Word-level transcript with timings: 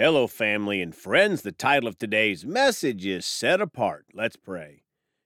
Hello, 0.00 0.28
family 0.28 0.80
and 0.80 0.94
friends. 0.94 1.42
The 1.42 1.50
title 1.50 1.88
of 1.88 1.98
today's 1.98 2.46
message 2.46 3.04
is 3.04 3.26
Set 3.26 3.60
Apart. 3.60 4.06
Let's 4.14 4.36
pray. 4.36 4.84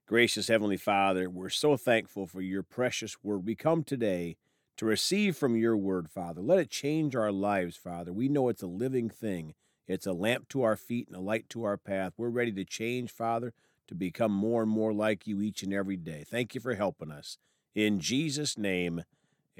Gracious 0.08 0.48
Heavenly 0.48 0.78
Father, 0.78 1.28
we're 1.28 1.50
so 1.50 1.76
thankful 1.76 2.26
for 2.26 2.40
your 2.40 2.62
precious 2.62 3.22
word. 3.22 3.44
We 3.44 3.54
come 3.54 3.84
today 3.84 4.38
to 4.78 4.86
receive 4.86 5.36
from 5.36 5.56
your 5.56 5.76
word, 5.76 6.08
Father. 6.08 6.40
Let 6.40 6.58
it 6.58 6.70
change 6.70 7.14
our 7.14 7.30
lives, 7.30 7.76
Father. 7.76 8.14
We 8.14 8.30
know 8.30 8.48
it's 8.48 8.62
a 8.62 8.66
living 8.66 9.10
thing, 9.10 9.52
it's 9.86 10.06
a 10.06 10.14
lamp 10.14 10.48
to 10.48 10.62
our 10.62 10.76
feet 10.76 11.06
and 11.06 11.18
a 11.18 11.20
light 11.20 11.50
to 11.50 11.64
our 11.64 11.76
path. 11.76 12.14
We're 12.16 12.30
ready 12.30 12.52
to 12.52 12.64
change, 12.64 13.10
Father, 13.10 13.52
to 13.88 13.94
become 13.94 14.32
more 14.32 14.62
and 14.62 14.70
more 14.70 14.94
like 14.94 15.26
you 15.26 15.42
each 15.42 15.62
and 15.62 15.74
every 15.74 15.98
day. 15.98 16.24
Thank 16.26 16.54
you 16.54 16.62
for 16.62 16.76
helping 16.76 17.10
us. 17.10 17.36
In 17.74 18.00
Jesus' 18.00 18.56
name, 18.56 19.02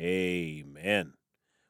amen. 0.01 1.13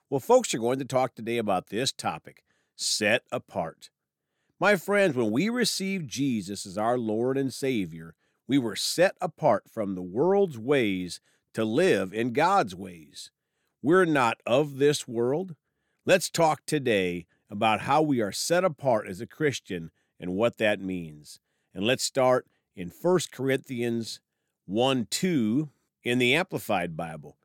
Well, 0.08 0.20
folks 0.20 0.54
are 0.54 0.58
going 0.58 0.78
to 0.78 0.84
talk 0.84 1.16
today 1.16 1.38
about 1.38 1.70
this 1.70 1.90
topic 1.90 2.44
set 2.84 3.22
apart. 3.30 3.90
My 4.60 4.76
friends, 4.76 5.16
when 5.16 5.30
we 5.30 5.48
received 5.48 6.08
Jesus 6.08 6.66
as 6.66 6.78
our 6.78 6.98
Lord 6.98 7.36
and 7.36 7.52
Savior, 7.52 8.14
we 8.46 8.58
were 8.58 8.76
set 8.76 9.16
apart 9.20 9.64
from 9.68 9.94
the 9.94 10.02
world's 10.02 10.58
ways 10.58 11.20
to 11.54 11.64
live 11.64 12.12
in 12.12 12.32
God's 12.32 12.74
ways. 12.74 13.30
We're 13.82 14.04
not 14.04 14.38
of 14.46 14.78
this 14.78 15.08
world. 15.08 15.56
Let's 16.06 16.30
talk 16.30 16.62
today 16.66 17.26
about 17.50 17.82
how 17.82 18.02
we 18.02 18.20
are 18.20 18.32
set 18.32 18.64
apart 18.64 19.08
as 19.08 19.20
a 19.20 19.26
Christian 19.26 19.90
and 20.18 20.34
what 20.34 20.58
that 20.58 20.80
means. 20.80 21.40
And 21.74 21.84
let's 21.84 22.04
start 22.04 22.46
in 22.76 22.90
1 22.90 23.18
Corinthians 23.32 24.20
1 24.66 25.06
2 25.10 25.70
in 26.04 26.18
the 26.18 26.34
Amplified 26.34 26.96
Bible. 26.96 27.36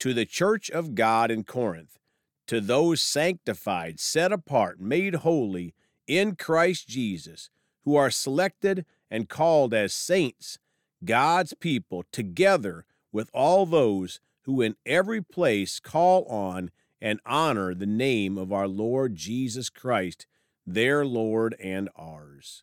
To 0.00 0.12
the 0.12 0.26
church 0.26 0.70
of 0.70 0.94
God 0.94 1.30
in 1.30 1.44
Corinth, 1.44 1.98
to 2.46 2.60
those 2.60 3.00
sanctified, 3.00 3.98
set 4.00 4.32
apart, 4.32 4.80
made 4.80 5.16
holy 5.16 5.74
in 6.06 6.36
Christ 6.36 6.88
Jesus, 6.88 7.50
who 7.84 7.96
are 7.96 8.10
selected 8.10 8.84
and 9.10 9.28
called 9.28 9.74
as 9.74 9.94
saints, 9.94 10.58
God's 11.04 11.54
people, 11.54 12.04
together 12.12 12.84
with 13.12 13.30
all 13.32 13.66
those 13.66 14.20
who 14.42 14.62
in 14.62 14.76
every 14.84 15.22
place 15.22 15.80
call 15.80 16.24
on 16.26 16.70
and 17.00 17.20
honor 17.26 17.74
the 17.74 17.86
name 17.86 18.38
of 18.38 18.52
our 18.52 18.68
Lord 18.68 19.14
Jesus 19.14 19.68
Christ, 19.68 20.26
their 20.66 21.04
Lord 21.04 21.54
and 21.60 21.88
ours. 21.96 22.62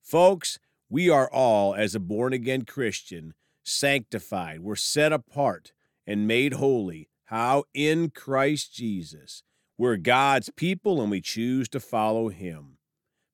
Folks, 0.00 0.58
we 0.90 1.08
are 1.08 1.30
all, 1.30 1.74
as 1.74 1.94
a 1.94 2.00
born 2.00 2.32
again 2.32 2.64
Christian, 2.64 3.34
sanctified. 3.62 4.60
We're 4.60 4.76
set 4.76 5.12
apart 5.12 5.72
and 6.06 6.26
made 6.26 6.54
holy 6.54 7.08
how 7.32 7.64
in 7.72 8.10
Christ 8.10 8.74
Jesus 8.74 9.42
we're 9.78 9.96
God's 9.96 10.50
people 10.50 11.00
and 11.00 11.10
we 11.10 11.22
choose 11.22 11.66
to 11.70 11.80
follow 11.80 12.28
him. 12.28 12.76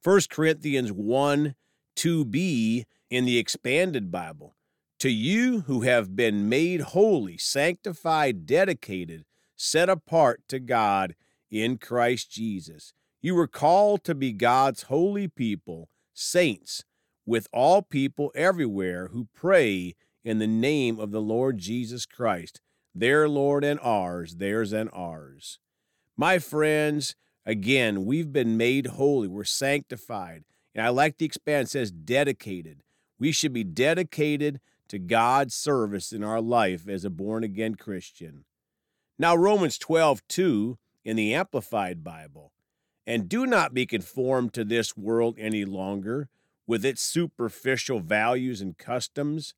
1 0.05 0.21
Corinthians 0.31 0.93
1 0.93 1.57
2b 1.97 2.85
in 3.11 3.25
the 3.25 3.39
expanded 3.39 4.13
Bible. 4.13 4.55
To 5.01 5.11
you 5.11 5.63
who 5.63 5.81
have 5.81 6.15
been 6.15 6.49
made 6.49 6.81
holy, 6.81 7.39
sanctified, 7.39 8.47
dedicated, 8.47 9.25
set 9.57 9.89
apart 9.89 10.43
to 10.47 10.61
God 10.61 11.17
in 11.51 11.77
Christ 11.77 12.31
Jesus. 12.31 12.93
You 13.21 13.35
were 13.35 13.49
called 13.49 14.05
to 14.05 14.15
be 14.15 14.33
God's 14.33 14.85
holy 14.85 15.27
people, 15.27 15.89
saints, 16.15 16.85
with 17.27 17.49
all 17.53 17.83
people 17.83 18.31
everywhere 18.37 19.09
who 19.09 19.27
pray 19.35 19.97
in 20.23 20.39
the 20.39 20.47
name 20.47 21.01
of 21.01 21.11
the 21.11 21.21
Lord 21.21 21.59
Jesus 21.59 22.07
Christ 22.07 22.61
their 23.01 23.29
Lord 23.29 23.65
and 23.65 23.79
ours, 23.81 24.37
theirs 24.37 24.73
and 24.73 24.91
ours. 24.93 25.59
My 26.17 26.39
friends, 26.39 27.15
again, 27.47 28.05
we've 28.05 28.33
been 28.33 28.57
made 28.57 28.89
holy, 28.89 29.29
we're 29.29 29.45
sanctified. 29.45 30.45
And 30.75 30.85
I 30.85 30.91
like 30.91 31.19
the 31.19 31.27
expand 31.27 31.69
says 31.69 31.91
dedicated. 31.91 32.83
We 33.19 33.33
should 33.33 33.53
be 33.53 33.65
dedicated 33.65 34.61
to 34.89 34.99
God's 34.99 35.55
service 35.55 36.13
in 36.13 36.23
our 36.23 36.41
life 36.41 36.89
as 36.89 37.05
a 37.05 37.11
born 37.11 37.45
again 37.45 37.75
Christian. 37.75 38.45
Now, 39.19 39.35
Romans 39.35 39.79
12, 39.79 40.23
2 40.29 40.79
in 41.05 41.17
the 41.17 41.35
Amplified 41.35 42.05
Bible. 42.05 42.53
And 43.07 43.29
do 43.29 43.47
not 43.47 43.75
be 43.75 43.87
conformed 43.87 44.53
to 44.53 44.65
this 44.65 44.97
world 44.97 45.37
any 45.39 45.65
longer 45.65 46.29
with 46.67 46.85
its 46.85 47.03
superficial 47.03 48.01
values 48.01 48.61
and 48.61 48.77
customs 48.77 49.55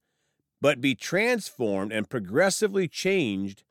but 0.61 0.81
be 0.81 0.95
transformed 0.95 1.93
and 1.93 2.11
progressively 2.11 2.87
changed 2.87 3.65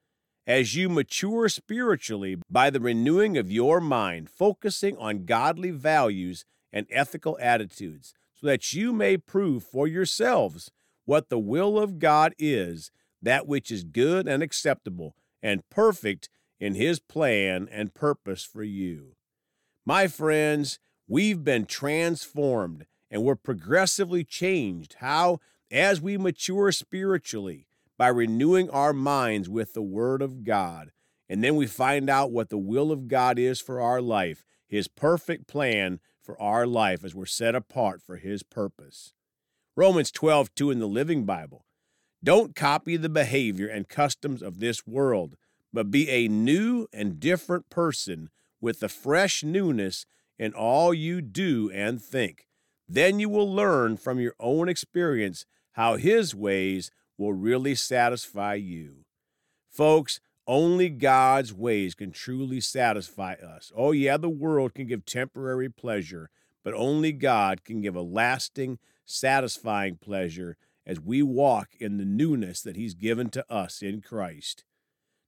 as 0.48 0.76
you 0.76 0.90
mature 0.90 1.48
spiritually 1.48 2.38
by 2.50 2.70
the 2.70 2.80
renewing 2.80 3.38
of 3.38 3.52
your 3.52 3.80
mind, 3.80 4.30
focusing 4.30 4.98
on 4.98 5.26
godly 5.26 5.70
values 5.70 6.44
and 6.74 6.88
ethical 6.90 7.38
attitudes, 7.40 8.14
so 8.34 8.48
that 8.48 8.74
you 8.74 8.92
may 8.92 9.18
prove 9.18 9.64
for 9.64 9.88
yourselves 9.88 10.72
what 11.06 11.30
the 11.30 11.40
will 11.40 11.78
of 11.78 12.00
God 12.00 12.34
is, 12.40 12.92
that 13.22 13.48
which 13.48 13.70
is 13.70 13.84
good 13.84 14.28
and 14.28 14.42
acceptable 14.42 15.16
and 15.42 15.68
perfect 15.70 16.30
in 16.60 16.76
His 16.76 17.00
plan 17.00 17.68
and 17.72 17.94
purpose 17.94 18.44
for 18.44 18.64
you. 18.64 19.16
My 19.86 20.08
friends, 20.08 20.80
we've 21.08 21.44
been 21.44 21.66
transformed 21.66 22.86
and 23.12 23.24
we're 23.24 23.36
progressively 23.36 24.24
changed. 24.24 24.98
How? 25.00 25.40
As 25.72 26.02
we 26.02 26.18
mature 26.18 26.72
spiritually 26.72 27.68
by 27.97 28.07
renewing 28.07 28.69
our 28.69 28.94
minds 28.94 29.50
with 29.50 29.74
the 29.74 29.81
Word 29.81 30.22
of 30.22 30.44
God. 30.44 30.91
And 31.28 31.44
then 31.44 31.56
we 31.56 31.68
find 31.68 32.09
out 32.09 32.31
what 32.31 32.50
the 32.50 32.57
will 32.57 32.91
of 32.91 33.07
God 33.07 33.38
is 33.38 33.59
for 33.59 33.79
our 33.79 34.02
life, 34.02 34.44
His 34.68 34.88
perfect 34.88 35.47
plan 35.47 36.00
for 36.22 36.41
our 36.41 36.66
life 36.66 37.03
as 37.03 37.13
we're 37.13 37.25
set 37.25 37.56
apart 37.56 38.02
for 38.02 38.18
His 38.18 38.41
purpose. 38.41 39.13
Romans 39.75 40.12
12, 40.12 40.53
2 40.56 40.72
in 40.72 40.79
the 40.79 40.88
Living 40.88 41.25
Bible. 41.25 41.66
Don't 42.24 42.56
copy 42.56 42.97
the 42.97 43.09
behavior 43.09 43.68
and 43.68 43.88
customs 43.88 44.41
of 44.41 44.59
this 44.59 44.85
world, 44.85 45.35
but 45.72 45.91
be 45.91 46.09
a 46.09 46.28
new 46.28 46.88
and 46.91 47.19
different 47.19 47.69
person 47.69 48.29
with 48.59 48.79
the 48.79 48.90
fresh 48.90 49.44
newness 49.44 50.06
in 50.38 50.53
all 50.53 50.94
you 50.94 51.22
do 51.22 51.72
and 51.74 52.02
think. 52.02 52.47
Then 52.88 53.19
you 53.19 53.29
will 53.29 53.52
learn 53.53 53.97
from 53.97 54.19
your 54.19 54.35
own 54.40 54.68
experience 54.68 55.46
how 55.74 55.96
his 55.96 56.35
ways 56.35 56.91
will 57.18 57.34
really 57.34 57.75
satisfy 57.75 58.56
you. 58.56 59.06
Folks, 59.69 60.19
only 60.47 60.90
God's 60.90 61.53
ways 61.53 61.94
can 61.94 62.12
truly 62.12 62.59
satisfy 62.59 63.34
us. 63.34 63.72
Oh, 63.75 63.91
yeah, 63.91 64.18
the 64.18 64.29
world 64.29 64.74
can 64.74 64.88
give 64.88 65.06
temporary 65.06 65.69
pleasure, 65.69 66.31
but 66.63 66.74
only 66.74 67.12
God 67.12 67.63
can 67.63 67.81
give 67.81 67.96
a 67.96 68.02
lasting, 68.02 68.79
satisfying 69.06 69.97
pleasure 69.97 70.58
as 70.88 71.00
we 71.00 71.22
walk 71.22 71.69
in 71.79 71.97
the 71.97 72.06
newness 72.06 72.62
that 72.63 72.75
He's 72.75 72.96
given 72.96 73.29
to 73.29 73.46
us 73.47 73.84
in 73.84 74.02
Christ. 74.02 74.63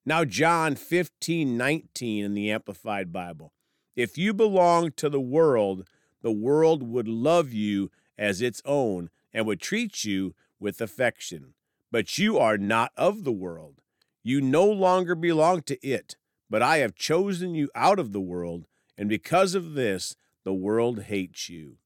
Now, 0.06 0.26
John 0.26 0.76
15 0.76 1.56
19 1.56 2.26
in 2.26 2.34
the 2.34 2.50
Amplified 2.50 3.14
Bible. 3.14 3.54
If 3.96 4.18
you 4.18 4.34
belong 4.34 4.94
to 4.94 5.10
the 5.10 5.22
world, 5.22 5.88
the 6.24 6.32
world 6.32 6.82
would 6.82 7.08
love 7.08 7.54
you 7.54 7.92
as 8.18 8.42
its 8.42 8.62
own 8.66 9.10
and 9.34 9.46
would 9.46 9.62
treat 9.62 10.04
you 10.04 10.36
with 10.60 10.82
affection. 10.82 11.54
But 11.92 12.18
you 12.18 12.38
are 12.38 12.58
not 12.58 12.92
of 12.96 13.24
the 13.24 13.32
world. 13.32 13.82
You 14.24 14.40
no 14.42 14.66
longer 14.66 15.16
belong 15.16 15.64
to 15.64 15.80
it, 15.86 16.16
but 16.50 16.62
I 16.62 16.78
have 16.78 16.96
chosen 16.96 17.56
you 17.56 17.70
out 17.76 18.00
of 18.00 18.12
the 18.12 18.22
world, 18.22 18.66
and 18.98 19.10
because 19.10 19.56
of 19.56 19.74
this, 19.74 20.16
the 20.44 20.54
world 20.54 21.04
hates 21.04 21.50
you. 21.50 21.78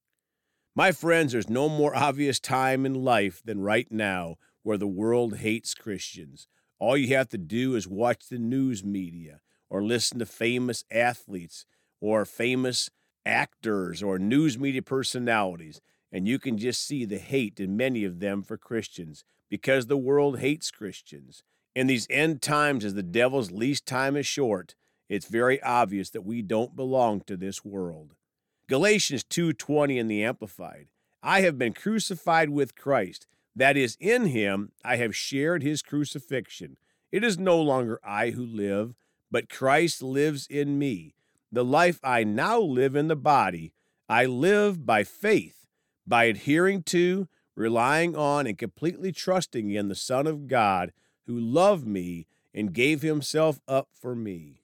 My 0.75 0.91
friends, 0.91 1.31
there's 1.31 1.49
no 1.49 1.69
more 1.69 1.95
obvious 1.95 2.39
time 2.39 2.85
in 2.85 2.93
life 2.93 3.41
than 3.45 3.61
right 3.61 3.89
now 3.89 4.35
where 4.63 4.77
the 4.77 4.87
world 4.87 5.37
hates 5.37 5.73
Christians. 5.73 6.47
All 6.79 6.97
you 6.97 7.15
have 7.15 7.29
to 7.29 7.37
do 7.37 7.75
is 7.75 7.87
watch 7.87 8.27
the 8.27 8.37
news 8.37 8.83
media 8.83 9.39
or 9.69 9.81
listen 9.81 10.19
to 10.19 10.25
famous 10.25 10.83
athletes 10.91 11.65
or 12.01 12.25
famous 12.25 12.89
actors 13.25 14.03
or 14.03 14.19
news 14.19 14.57
media 14.59 14.81
personalities 14.81 15.79
and 16.11 16.27
you 16.27 16.39
can 16.39 16.57
just 16.57 16.85
see 16.85 17.05
the 17.05 17.17
hate 17.17 17.59
in 17.59 17.77
many 17.77 18.03
of 18.03 18.19
them 18.19 18.41
for 18.41 18.57
Christians 18.57 19.23
because 19.49 19.87
the 19.87 19.97
world 19.97 20.39
hates 20.39 20.71
Christians. 20.71 21.43
In 21.75 21.87
these 21.87 22.07
end 22.09 22.41
times, 22.41 22.85
as 22.85 22.93
the 22.93 23.03
devil's 23.03 23.51
least 23.51 23.85
time 23.85 24.15
is 24.15 24.25
short, 24.25 24.75
it's 25.09 25.27
very 25.27 25.61
obvious 25.61 26.09
that 26.11 26.23
we 26.25 26.41
don't 26.41 26.75
belong 26.75 27.21
to 27.21 27.37
this 27.37 27.63
world. 27.63 28.15
Galatians 28.67 29.23
2:20 29.23 29.99
in 29.99 30.07
the 30.07 30.23
amplified. 30.23 30.87
I 31.21 31.41
have 31.41 31.57
been 31.57 31.73
crucified 31.73 32.49
with 32.49 32.75
Christ. 32.75 33.27
That 33.55 33.77
is 33.77 33.97
in 33.99 34.27
him 34.27 34.71
I 34.83 34.97
have 34.97 35.15
shared 35.15 35.63
his 35.63 35.81
crucifixion. 35.81 36.77
It 37.11 37.23
is 37.23 37.37
no 37.37 37.61
longer 37.61 37.99
I 38.03 38.31
who 38.31 38.45
live, 38.45 38.95
but 39.29 39.49
Christ 39.49 40.01
lives 40.01 40.47
in 40.47 40.79
me. 40.79 41.13
The 41.51 41.65
life 41.65 41.99
I 42.03 42.23
now 42.23 42.59
live 42.59 42.95
in 42.95 43.07
the 43.07 43.15
body, 43.15 43.73
I 44.09 44.25
live 44.25 44.85
by 44.85 45.03
faith 45.03 45.64
by 46.07 46.25
adhering 46.25 46.83
to, 46.83 47.27
relying 47.55 48.15
on, 48.15 48.47
and 48.47 48.57
completely 48.57 49.11
trusting 49.11 49.71
in 49.71 49.87
the 49.87 49.95
Son 49.95 50.27
of 50.27 50.47
God 50.47 50.91
who 51.25 51.39
loved 51.39 51.87
me 51.87 52.27
and 52.53 52.73
gave 52.73 53.01
himself 53.01 53.59
up 53.67 53.89
for 53.93 54.15
me. 54.15 54.61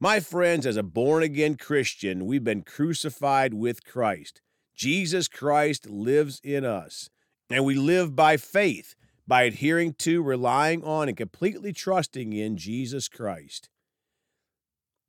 My 0.00 0.20
friends, 0.20 0.66
as 0.66 0.76
a 0.76 0.82
born 0.82 1.22
again 1.22 1.56
Christian, 1.56 2.26
we've 2.26 2.44
been 2.44 2.62
crucified 2.62 3.54
with 3.54 3.84
Christ. 3.84 4.40
Jesus 4.76 5.26
Christ 5.26 5.90
lives 5.90 6.40
in 6.44 6.64
us, 6.64 7.10
and 7.50 7.64
we 7.64 7.74
live 7.74 8.14
by 8.14 8.36
faith, 8.36 8.94
by 9.26 9.42
adhering 9.42 9.94
to, 9.94 10.22
relying 10.22 10.84
on, 10.84 11.08
and 11.08 11.16
completely 11.16 11.72
trusting 11.72 12.32
in 12.32 12.56
Jesus 12.56 13.08
Christ. 13.08 13.68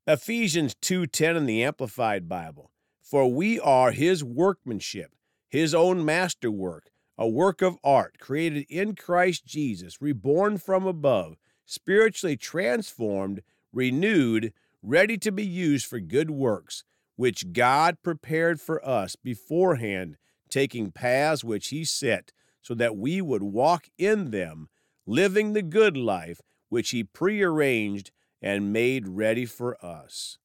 Ephesians 0.08 0.74
2:10 0.82 1.36
in 1.36 1.46
the 1.46 1.64
Amplified 1.64 2.28
Bible. 2.28 2.72
For 3.00 3.32
we 3.32 3.60
are 3.60 3.92
his 3.92 4.24
workmanship, 4.24 5.16
his 5.50 5.74
own 5.74 6.06
masterwork, 6.06 6.92
a 7.18 7.28
work 7.28 7.62
of 7.62 7.78
art 7.84 8.18
created 8.19 8.66
in 8.69 8.96
Christ 8.96 9.46
Jesus, 9.46 10.01
reborn 10.01 10.57
from 10.57 10.86
above, 10.86 11.36
spiritually 11.66 12.38
transformed, 12.38 13.42
renewed, 13.74 14.54
ready 14.81 15.18
to 15.18 15.31
be 15.31 15.46
used 15.46 15.86
for 15.86 16.00
good 16.00 16.31
works, 16.31 16.84
which 17.16 17.51
God 17.51 17.98
prepared 18.01 18.62
for 18.62 18.84
us 18.88 19.16
beforehand, 19.16 20.16
taking 20.50 20.92
paths 20.92 21.44
which 21.44 21.68
He 21.68 21.84
set, 21.84 22.31
so 22.62 22.74
that 22.75 22.96
we 22.96 23.22
would 23.22 23.44
walk 23.44 23.88
in 23.98 24.31
them, 24.31 24.69
living 25.06 25.54
the 25.54 25.62
good 25.62 25.98
life 25.98 26.40
which 26.69 26.92
He 26.92 27.04
prearranged 27.04 28.12
and 28.42 28.72
made 28.72 29.07
ready 29.07 29.46
for 29.46 29.84
us. 29.84 30.38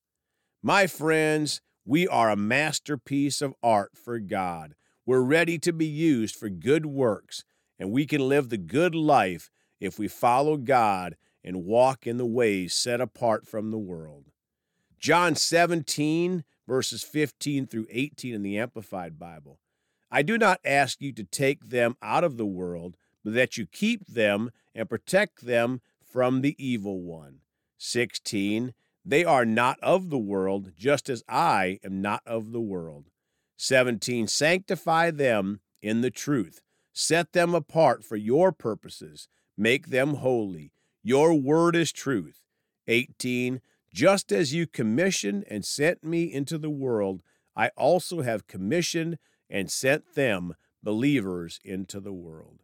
My 0.62 0.86
friends, 0.86 1.60
we 1.84 2.08
are 2.08 2.30
a 2.30 2.36
masterpiece 2.36 3.42
of 3.42 3.54
art 3.62 3.92
for 3.94 4.18
God. 4.18 4.74
We're 5.06 5.20
ready 5.20 5.58
to 5.58 5.72
be 5.72 5.86
used 5.86 6.34
for 6.34 6.48
good 6.48 6.86
works, 6.86 7.44
and 7.78 7.90
we 7.90 8.06
can 8.06 8.26
live 8.26 8.48
the 8.48 8.56
good 8.56 8.94
life 8.94 9.50
if 9.78 9.98
we 9.98 10.08
follow 10.08 10.56
God 10.56 11.16
and 11.42 11.66
walk 11.66 12.06
in 12.06 12.16
the 12.16 12.24
ways 12.24 12.74
set 12.74 13.02
apart 13.02 13.46
from 13.46 13.70
the 13.70 13.78
world. 13.78 14.30
John 14.98 15.34
17, 15.34 16.44
verses 16.66 17.02
15 17.02 17.66
through 17.66 17.86
18 17.90 18.34
in 18.34 18.42
the 18.42 18.58
Amplified 18.58 19.18
Bible. 19.18 19.58
I 20.10 20.22
do 20.22 20.38
not 20.38 20.60
ask 20.64 21.02
you 21.02 21.12
to 21.12 21.24
take 21.24 21.68
them 21.68 21.96
out 22.00 22.24
of 22.24 22.38
the 22.38 22.46
world, 22.46 22.96
but 23.22 23.34
that 23.34 23.58
you 23.58 23.66
keep 23.66 24.06
them 24.06 24.50
and 24.74 24.88
protect 24.88 25.44
them 25.44 25.82
from 26.02 26.40
the 26.40 26.56
evil 26.58 27.02
one. 27.02 27.40
16. 27.76 28.72
They 29.04 29.22
are 29.22 29.44
not 29.44 29.78
of 29.80 30.08
the 30.08 30.18
world, 30.18 30.72
just 30.78 31.10
as 31.10 31.22
I 31.28 31.78
am 31.84 32.00
not 32.00 32.22
of 32.24 32.52
the 32.52 32.60
world. 32.60 33.10
17. 33.56 34.26
Sanctify 34.26 35.10
them 35.10 35.60
in 35.82 36.00
the 36.00 36.10
truth. 36.10 36.60
Set 36.92 37.32
them 37.32 37.54
apart 37.54 38.04
for 38.04 38.16
your 38.16 38.52
purposes. 38.52 39.28
Make 39.56 39.88
them 39.88 40.14
holy. 40.14 40.72
Your 41.02 41.34
word 41.34 41.76
is 41.76 41.92
truth. 41.92 42.42
18. 42.88 43.60
Just 43.92 44.32
as 44.32 44.52
you 44.52 44.66
commissioned 44.66 45.44
and 45.48 45.64
sent 45.64 46.02
me 46.02 46.24
into 46.24 46.58
the 46.58 46.70
world, 46.70 47.22
I 47.56 47.68
also 47.76 48.22
have 48.22 48.46
commissioned 48.46 49.18
and 49.48 49.70
sent 49.70 50.14
them, 50.14 50.54
believers, 50.82 51.60
into 51.64 52.00
the 52.00 52.12
world. 52.12 52.62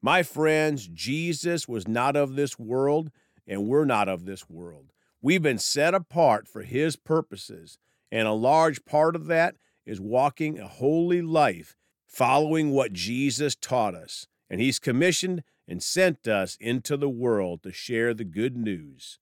My 0.00 0.22
friends, 0.22 0.88
Jesus 0.88 1.66
was 1.66 1.88
not 1.88 2.16
of 2.16 2.36
this 2.36 2.58
world, 2.58 3.10
and 3.46 3.66
we're 3.66 3.84
not 3.84 4.08
of 4.08 4.24
this 4.24 4.48
world. 4.48 4.92
We've 5.20 5.42
been 5.42 5.58
set 5.58 5.94
apart 5.94 6.48
for 6.48 6.62
his 6.62 6.96
purposes, 6.96 7.78
and 8.10 8.26
a 8.26 8.32
large 8.32 8.84
part 8.84 9.16
of 9.16 9.26
that 9.26 9.56
is 9.86 10.00
walking 10.00 10.58
a 10.58 10.68
holy 10.68 11.22
life, 11.22 11.76
following 12.06 12.70
what 12.70 12.92
Jesus 12.92 13.54
taught 13.54 13.94
us. 13.94 14.26
And 14.48 14.60
he's 14.60 14.78
commissioned 14.78 15.42
and 15.66 15.82
sent 15.82 16.28
us 16.28 16.56
into 16.60 16.96
the 16.96 17.08
world 17.08 17.62
to 17.62 17.72
share 17.72 18.12
the 18.12 18.24
good 18.24 18.56
news. 18.56 19.18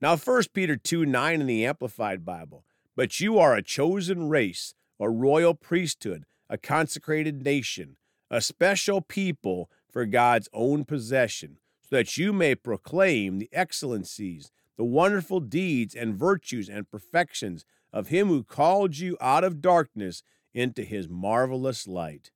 Now, 0.00 0.16
1 0.16 0.42
Peter 0.52 0.76
2 0.76 1.06
9 1.06 1.40
in 1.40 1.46
the 1.46 1.66
Amplified 1.66 2.24
Bible. 2.24 2.64
But 2.96 3.20
you 3.20 3.38
are 3.38 3.54
a 3.54 3.62
chosen 3.62 4.28
race, 4.28 4.74
a 4.98 5.10
royal 5.10 5.54
priesthood, 5.54 6.24
a 6.48 6.56
consecrated 6.56 7.44
nation, 7.44 7.96
a 8.30 8.40
special 8.40 9.02
people 9.02 9.70
for 9.90 10.06
God's 10.06 10.48
own 10.54 10.84
possession, 10.86 11.58
so 11.82 11.96
that 11.96 12.16
you 12.16 12.32
may 12.32 12.54
proclaim 12.54 13.38
the 13.38 13.50
excellencies, 13.52 14.50
the 14.78 14.84
wonderful 14.84 15.40
deeds 15.40 15.94
and 15.94 16.14
virtues 16.14 16.68
and 16.68 16.90
perfections 16.90 17.66
of 17.92 18.08
him 18.08 18.28
who 18.28 18.44
called 18.44 18.98
you 18.98 19.16
out 19.20 19.44
of 19.44 19.60
darkness 19.60 20.22
into 20.54 20.82
his 20.82 21.08
marvelous 21.08 21.86
light. 21.86 22.30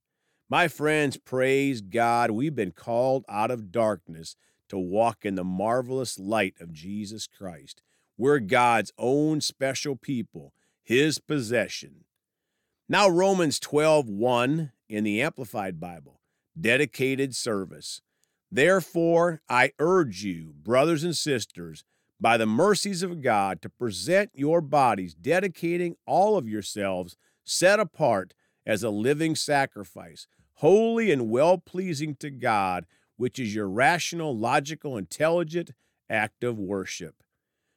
My 0.48 0.68
friends, 0.68 1.16
praise 1.16 1.80
God, 1.80 2.32
we've 2.32 2.54
been 2.54 2.72
called 2.72 3.24
out 3.28 3.50
of 3.50 3.70
darkness 3.70 4.36
to 4.68 4.78
walk 4.78 5.24
in 5.24 5.34
the 5.34 5.44
marvelous 5.44 6.18
light 6.18 6.54
of 6.60 6.72
Jesus 6.72 7.26
Christ. 7.26 7.82
We're 8.16 8.38
God's 8.38 8.92
own 8.98 9.40
special 9.40 9.96
people, 9.96 10.52
his 10.82 11.18
possession. 11.18 12.04
Now 12.88 13.08
Romans 13.08 13.60
12:1 13.60 14.72
in 14.88 15.04
the 15.04 15.22
Amplified 15.22 15.78
Bible, 15.78 16.20
dedicated 16.60 17.36
service. 17.36 18.02
Therefore, 18.50 19.42
I 19.48 19.72
urge 19.78 20.24
you, 20.24 20.52
brothers 20.56 21.04
and 21.04 21.16
sisters, 21.16 21.84
by 22.20 22.36
the 22.36 22.46
mercies 22.46 23.02
of 23.02 23.22
God, 23.22 23.62
to 23.62 23.68
present 23.68 24.30
your 24.34 24.60
bodies, 24.60 25.14
dedicating 25.14 25.96
all 26.06 26.36
of 26.36 26.48
yourselves, 26.48 27.16
set 27.44 27.80
apart 27.80 28.34
as 28.66 28.82
a 28.82 28.90
living 28.90 29.34
sacrifice, 29.34 30.26
holy 30.54 31.10
and 31.10 31.30
well 31.30 31.58
pleasing 31.58 32.14
to 32.16 32.30
God 32.30 32.84
which 33.20 33.38
is 33.38 33.54
your 33.54 33.68
rational, 33.68 34.34
logical, 34.34 34.96
intelligent 34.96 35.72
act 36.08 36.42
of 36.42 36.58
worship. 36.58 37.22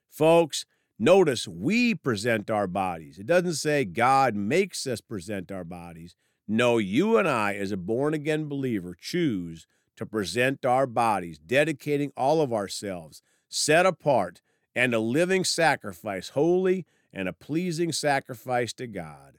Folks, 0.09 0.65
notice 0.97 1.49
we 1.49 1.93
present 1.93 2.49
our 2.49 2.65
bodies. 2.65 3.19
It 3.19 3.25
doesn't 3.25 3.55
say 3.55 3.83
God 3.83 4.35
makes 4.35 4.87
us 4.87 5.01
present 5.01 5.51
our 5.51 5.65
bodies. 5.65 6.15
No, 6.47 6.77
you 6.77 7.17
and 7.17 7.27
I, 7.27 7.55
as 7.55 7.73
a 7.73 7.77
born 7.77 8.13
again 8.13 8.45
believer, 8.45 8.95
choose 8.97 9.67
to 9.97 10.05
present 10.05 10.65
our 10.65 10.87
bodies, 10.87 11.39
dedicating 11.39 12.13
all 12.15 12.41
of 12.41 12.53
ourselves, 12.53 13.21
set 13.53 13.85
apart, 13.85 14.41
and 14.75 14.95
a 14.95 14.99
living 14.99 15.43
sacrifice, 15.43 16.29
holy 16.29 16.85
and 17.13 17.29
a 17.29 17.33
pleasing 17.33 17.91
sacrifice 17.91 18.73
to 18.73 18.87
God. 18.87 19.37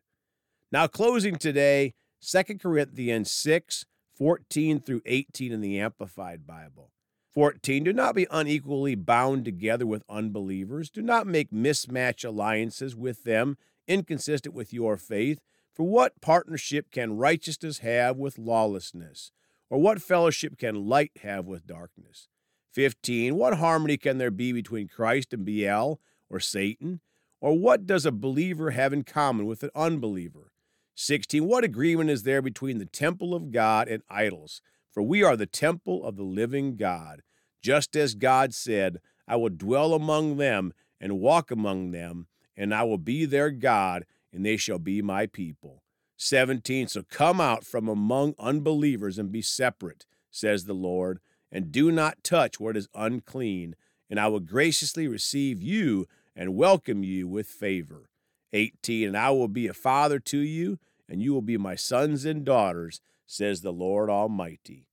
Now, 0.70 0.86
closing 0.86 1.36
today, 1.36 1.94
2 2.20 2.58
Corinthians 2.58 3.30
6 3.32 3.84
14 4.16 4.80
through 4.80 5.02
18 5.06 5.50
in 5.50 5.60
the 5.60 5.80
Amplified 5.80 6.46
Bible. 6.46 6.92
14. 7.32 7.82
Do 7.82 7.92
not 7.92 8.14
be 8.14 8.28
unequally 8.30 8.94
bound 8.94 9.44
together 9.44 9.84
with 9.84 10.04
unbelievers. 10.08 10.88
Do 10.88 11.02
not 11.02 11.26
make 11.26 11.50
mismatch 11.50 12.24
alliances 12.24 12.94
with 12.94 13.24
them 13.24 13.56
inconsistent 13.88 14.54
with 14.54 14.72
your 14.72 14.96
faith. 14.96 15.40
For 15.74 15.82
what 15.82 16.20
partnership 16.20 16.92
can 16.92 17.16
righteousness 17.16 17.78
have 17.78 18.16
with 18.16 18.38
lawlessness? 18.38 19.32
Or 19.68 19.80
what 19.80 20.00
fellowship 20.00 20.56
can 20.56 20.86
light 20.86 21.10
have 21.24 21.46
with 21.46 21.66
darkness? 21.66 22.28
15. 22.74 23.36
What 23.36 23.58
harmony 23.58 23.96
can 23.96 24.18
there 24.18 24.32
be 24.32 24.52
between 24.52 24.88
Christ 24.88 25.32
and 25.32 25.44
Belial 25.44 26.00
or 26.28 26.40
Satan? 26.40 27.00
Or 27.40 27.56
what 27.56 27.86
does 27.86 28.04
a 28.04 28.12
believer 28.12 28.70
have 28.70 28.92
in 28.92 29.04
common 29.04 29.46
with 29.46 29.62
an 29.62 29.70
unbeliever? 29.74 30.50
16. 30.96 31.46
What 31.46 31.64
agreement 31.64 32.10
is 32.10 32.24
there 32.24 32.42
between 32.42 32.78
the 32.78 32.86
temple 32.86 33.34
of 33.34 33.52
God 33.52 33.88
and 33.88 34.02
idols? 34.10 34.60
For 34.90 35.02
we 35.02 35.22
are 35.22 35.36
the 35.36 35.46
temple 35.46 36.04
of 36.04 36.16
the 36.16 36.22
living 36.22 36.76
God. 36.76 37.22
Just 37.62 37.96
as 37.96 38.14
God 38.14 38.54
said, 38.54 38.98
I 39.26 39.36
will 39.36 39.50
dwell 39.50 39.94
among 39.94 40.36
them 40.36 40.72
and 41.00 41.20
walk 41.20 41.50
among 41.50 41.90
them, 41.90 42.26
and 42.56 42.74
I 42.74 42.82
will 42.84 42.98
be 42.98 43.24
their 43.24 43.50
God, 43.50 44.04
and 44.32 44.44
they 44.44 44.56
shall 44.56 44.78
be 44.78 45.02
my 45.02 45.26
people. 45.26 45.82
17. 46.16 46.88
So 46.88 47.02
come 47.02 47.40
out 47.40 47.64
from 47.64 47.88
among 47.88 48.34
unbelievers 48.38 49.18
and 49.18 49.32
be 49.32 49.42
separate, 49.42 50.06
says 50.30 50.64
the 50.64 50.74
Lord, 50.74 51.20
and 51.54 51.70
do 51.70 51.92
not 51.92 52.24
touch 52.24 52.58
what 52.58 52.76
is 52.76 52.88
unclean, 52.94 53.76
and 54.10 54.18
I 54.18 54.26
will 54.26 54.40
graciously 54.40 55.06
receive 55.06 55.62
you 55.62 56.06
and 56.34 56.56
welcome 56.56 57.04
you 57.04 57.28
with 57.28 57.46
favor. 57.46 58.10
18 58.52 59.08
And 59.08 59.16
I 59.16 59.30
will 59.30 59.48
be 59.48 59.68
a 59.68 59.72
father 59.72 60.18
to 60.18 60.38
you, 60.38 60.80
and 61.08 61.22
you 61.22 61.32
will 61.32 61.42
be 61.42 61.56
my 61.56 61.76
sons 61.76 62.24
and 62.24 62.44
daughters, 62.44 63.00
says 63.24 63.60
the 63.60 63.72
Lord 63.72 64.10
Almighty. 64.10 64.88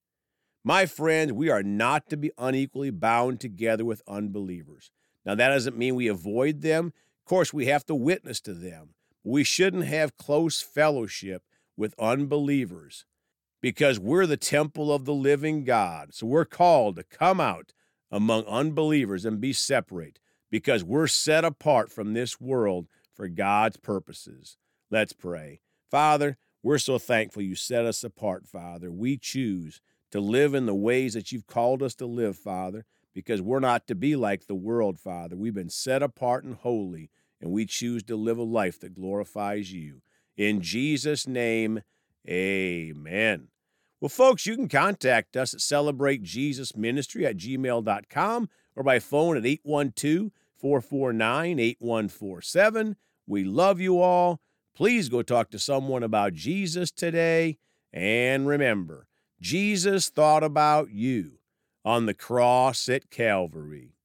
My 0.63 0.85
friends, 0.85 1.33
we 1.33 1.49
are 1.49 1.63
not 1.63 2.07
to 2.09 2.17
be 2.17 2.31
unequally 2.37 2.91
bound 2.91 3.39
together 3.39 3.83
with 3.83 4.03
unbelievers. 4.07 4.91
Now, 5.25 5.33
that 5.33 5.49
doesn't 5.49 5.77
mean 5.77 5.95
we 5.95 6.07
avoid 6.07 6.61
them. 6.61 6.93
Of 7.19 7.25
course, 7.25 7.51
we 7.51 7.65
have 7.65 7.85
to 7.87 7.95
witness 7.95 8.39
to 8.41 8.53
them. 8.53 8.93
We 9.23 9.43
shouldn't 9.43 9.85
have 9.85 10.17
close 10.17 10.61
fellowship 10.61 11.43
with 11.75 11.95
unbelievers 11.97 13.05
because 13.61 13.99
we're 13.99 14.25
the 14.25 14.37
temple 14.37 14.91
of 14.91 15.05
the 15.05 15.13
living 15.13 15.63
God. 15.63 16.13
So 16.13 16.25
we're 16.25 16.45
called 16.45 16.95
to 16.95 17.03
come 17.03 17.39
out 17.39 17.73
among 18.09 18.45
unbelievers 18.45 19.23
and 19.25 19.39
be 19.39 19.53
separate 19.53 20.19
because 20.49 20.83
we're 20.83 21.07
set 21.07 21.45
apart 21.45 21.91
from 21.91 22.13
this 22.13 22.41
world 22.41 22.87
for 23.15 23.27
God's 23.27 23.77
purposes. 23.77 24.57
Let's 24.89 25.13
pray. 25.13 25.61
Father, 25.89 26.37
we're 26.63 26.77
so 26.77 26.97
thankful 26.97 27.41
you 27.41 27.55
set 27.55 27.85
us 27.85 28.03
apart, 28.03 28.47
Father. 28.47 28.91
We 28.91 29.17
choose 29.17 29.81
to 30.11 30.19
live 30.19 30.53
in 30.53 30.65
the 30.65 30.75
ways 30.75 31.13
that 31.13 31.31
you've 31.31 31.47
called 31.47 31.81
us 31.81 31.95
to 31.95 32.05
live, 32.05 32.37
Father. 32.37 32.85
because 33.13 33.41
we're 33.41 33.59
not 33.59 33.87
to 33.87 33.95
be 33.95 34.15
like 34.15 34.47
the 34.47 34.55
world, 34.55 34.99
Father. 34.99 35.35
We've 35.35 35.53
been 35.53 35.69
set 35.69 36.01
apart 36.01 36.43
and 36.43 36.55
holy, 36.55 37.09
and 37.39 37.51
we 37.51 37.65
choose 37.65 38.03
to 38.03 38.15
live 38.15 38.37
a 38.37 38.43
life 38.43 38.79
that 38.79 38.95
glorifies 38.95 39.71
you. 39.73 40.01
In 40.37 40.61
Jesus' 40.61 41.27
name, 41.27 41.81
amen. 42.27 43.47
Well, 43.99 44.09
folks, 44.09 44.45
you 44.45 44.55
can 44.55 44.67
contact 44.67 45.37
us 45.37 45.53
at 45.53 45.59
celebratejesusministry 45.59 47.23
at 47.23 47.37
gmail.com 47.37 48.49
or 48.75 48.83
by 48.83 48.99
phone 48.99 49.37
at 49.37 49.45
812 49.45 50.31
449 50.57 51.59
8147. 51.59 52.95
We 53.27 53.43
love 53.43 53.79
you 53.79 54.01
all. 54.01 54.41
Please 54.75 55.09
go 55.09 55.21
talk 55.21 55.51
to 55.51 55.59
someone 55.59 56.03
about 56.03 56.33
Jesus 56.33 56.91
today. 56.91 57.57
And 57.93 58.47
remember, 58.47 59.07
Jesus 59.39 60.09
thought 60.09 60.43
about 60.43 60.91
you 60.91 61.39
on 61.83 62.05
the 62.05 62.13
cross 62.13 62.87
at 62.89 63.09
Calvary. 63.09 63.95